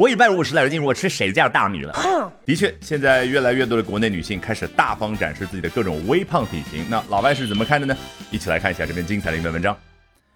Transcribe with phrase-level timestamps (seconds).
[0.00, 2.33] 我一般五十来斤，我吃谁家的大米了？
[2.43, 6.83] 的确，现在越来越多的国内女性开始大方展示自己的各种微胖体型。
[6.89, 7.95] 那老外是怎么看的呢？
[8.31, 9.77] 一起来看一下这篇精彩的一篇文章。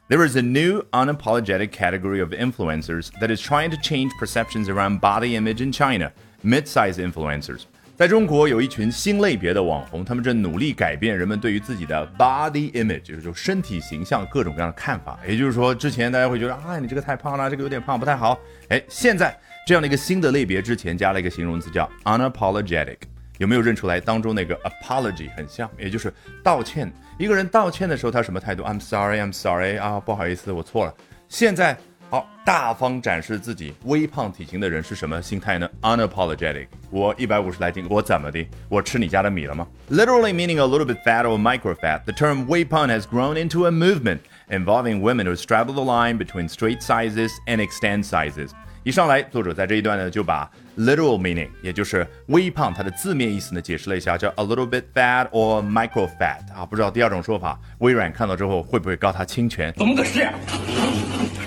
[0.08, 5.00] There is a new unapologetic category of influencers that is trying to change perceptions around
[5.00, 6.12] body image in China.
[6.44, 7.62] Mid-size influencers.
[7.98, 15.18] 在中国有一群新类别的网红，他们正努力改变人们对于自己的 body image，就是说身体形象各种各样的看法。
[15.26, 18.38] 也就是说，之前大家会觉得啊，你这个太胖了，这个有点胖，不太好。
[18.68, 19.34] 哎，现在
[19.66, 22.98] 这样的一个新的类别之前加了一个形容词叫 unapologetic，
[23.38, 23.98] 有没有认出来？
[23.98, 26.92] 当中那个 apology 很像，也就是道歉。
[27.18, 30.94] 一个人道歉的时候，他什么态度？I'm sorry, I'm sorry 啊，不好意思，我错了。
[31.30, 31.78] 现在
[32.15, 35.71] 好，大方展示自己微胖体型的人是什么心态呢？
[35.83, 36.67] unapologetic。
[36.91, 38.45] 我一百五十来斤，我怎么的？
[38.69, 39.65] 我吃你家的米了吗？
[39.91, 43.71] Literally meaning a little bit fat or micro fat, the term 微胖 has grown into a
[43.71, 48.51] movement involving women who straddle the line between straight sizes and extend sizes.
[48.86, 59.74] 一上来，作者在这一段呢就把 literal meaning，也就是微胖它的字面意思呢解释了一下，叫 a little bit fat or micro fat 啊，不知道第二种说法，微软看到之后会不会告他侵权？
[59.76, 60.22] 怎么个事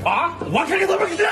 [0.04, 0.36] 啊？
[0.50, 1.24] 我看你怎么个事？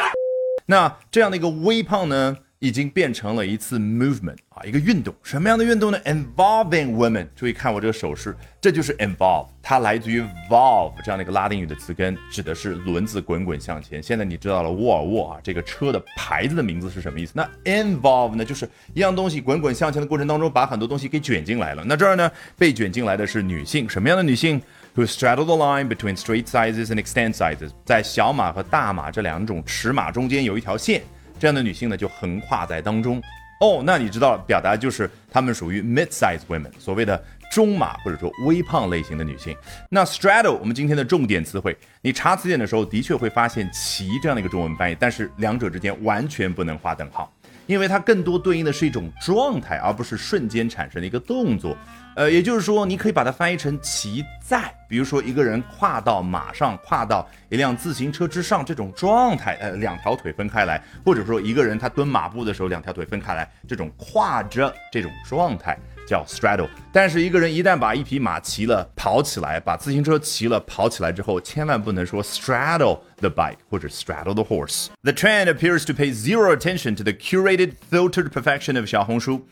[0.66, 2.36] 那这样的一个微胖呢？
[2.58, 5.14] 已经变成了一次 movement 啊，一个运动。
[5.22, 7.26] 什么样的运动呢？Involving women。
[7.36, 14.02] 注意看我这个手势，这就是 involve，它来自于 volve 这样的一个拉丁语的词根，指的是轮子滚滚向前。
[14.02, 17.32] 现在你知道了沃尔沃啊这个车的牌子的名字是什么意思？
[17.34, 21.84] 那 involve 呢，就是一样东西滚滚向前的过程当中，把很多东西给卷进来了。
[21.84, 24.60] 那这儿呢，被卷进来的是女性，什么样的女性
[24.94, 31.02] ？Who straddle the line between straight sizes and extend sizes，在小码和大码这两种尺码中间有一条线。
[31.38, 33.22] 这样的女性呢，就横跨在当中
[33.60, 33.82] 哦。
[33.84, 39.56] 那你知道，表达就是她们属于 mid-size women，所谓的中码或者说微胖类型的女性。
[39.90, 47.32] 那 straddle 我们今天的重点词汇，你查词典的时候的确会发现骑这样的一个中文翻译，但是两者之间完全不能划等号。
[47.66, 51.76] 因为它更多对应的是一种状态，而不是瞬间产生的一个动作。
[52.14, 65.78] 呃，也就是说，你可以把它翻译成骑在，比如说一个人跨到马上，跨到一辆自行车之上这种状态，呃，两条腿分开来，或者说一个人他蹲马步的时候，两条腿分开来，这种跨着这种状态。
[66.07, 77.03] 叫 straddle，但是一个人一旦把一匹马骑了跑起来，把自行车骑了跑起来之后，千万不能说 straddle the bike 或者 straddle the horse。The trend appears to pay zero attention to
[77.03, 79.47] the curated, filtered perfection of 小红书。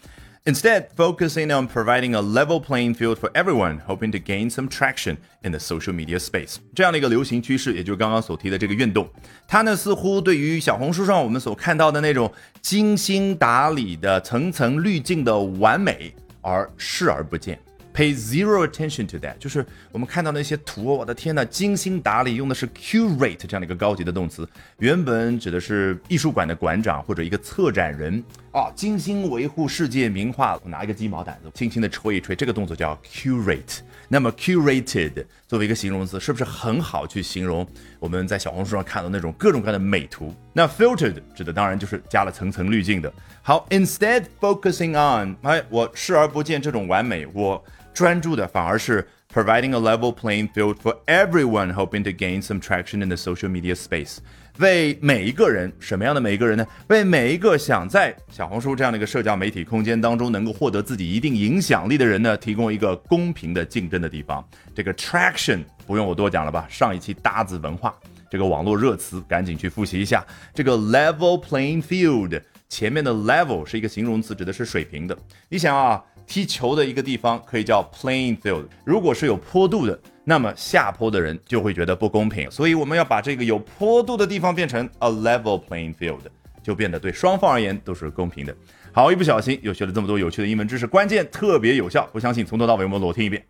[0.46, 5.18] Instead, focusing on providing a level playing field for everyone, hoping to gain some traction
[5.44, 9.08] in the social media space，这样的一个流行趋势，也就是刚刚所提的这个运动，
[9.48, 16.14] 它呢似乎对于小红书上我们所看到的那种精心打理的、层层滤镜的完美。
[16.45, 17.59] 而视而不见。
[17.95, 24.47] ，pay zero attention to that，就是我们看到那些图，我的天呐，精心打理，用的是 curate 这样的一个高级的动词，
[24.79, 28.23] 原本指的是艺术馆的馆长或者一个策展人
[28.53, 33.79] 啊，精心维护世界名画，我拿一个鸡毛掸子轻轻的吹一吹，这个动作叫 curate。
[34.07, 37.67] 那么 curated 作为一个形容词，是不是很好去形容
[37.99, 40.33] 我们在小红书上看到那种各种各样的美图？
[40.53, 43.13] 那 filtered 指的当然就是加了层层滤镜的。
[43.43, 47.63] 好，instead focusing on，哎，我视而不见这种完美，我
[47.95, 53.49] 专注的反而是 providing a level playing field for everyone hoping to gain some traction in the social
[53.49, 54.19] media space。
[54.59, 56.67] 为每一个人，什么样的每一个人呢？
[56.89, 64.47] 为每一个想在小红书这样的一个社交媒体空间当中能够获得自己一定影响力的人呢，提供一个公平的竞争的地方。
[64.75, 66.67] 这个 traction 不用我多讲了吧？
[66.69, 67.93] 上一期搭子文化
[68.31, 70.25] 这个网络热词，赶紧去复习一下。
[70.55, 75.19] 这个 level playing field 前面的 level 是一个形容词，指的是水平的。
[75.49, 79.99] 你想啊，踢球的一个地方可以叫 playing field，如果是有坡度的。
[80.27, 86.21] 那么下坡的人就会觉得不公平，所以我们要把这个有坡度的地方变成 a level playing field，
[86.63, 88.57] 就变得对双方而言都是公平的。
[88.91, 93.45] 好，一不小心又学了这么多有趣的英文知识，关键特别有效，不相信从头到尾我们裸听一遍。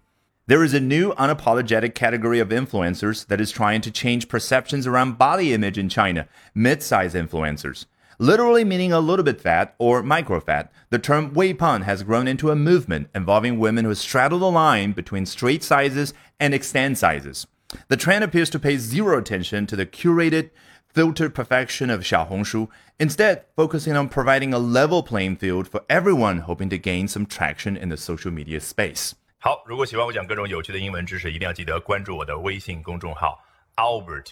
[0.48, 5.16] There is a new unapologetic category of influencers that is trying to change perceptions around
[5.16, 7.84] body image in China, mid-size influencers.
[8.19, 12.55] Literally meaning a little bit fat or microfat, the term Weipan has grown into a
[12.55, 17.47] movement involving women who straddle the line between straight sizes and extend sizes.
[17.87, 20.49] The trend appears to pay zero attention to the curated,
[20.93, 22.67] filtered perfection of Xiaohongshu,
[22.99, 27.77] instead focusing on providing a level playing field for everyone hoping to gain some traction
[27.77, 29.13] in the social media space.
[29.37, 33.39] 好，如果喜欢我讲各种有趣的英文知识，一定要记得关注我的微信公众号
[33.77, 34.31] Albert